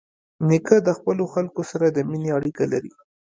نیکه 0.47 0.77
د 0.87 0.89
خپلو 0.97 1.23
خلکو 1.33 1.61
سره 1.71 1.85
د 1.89 1.97
مینې 2.09 2.29
اړیکه 2.37 2.65
لري. 2.73 2.93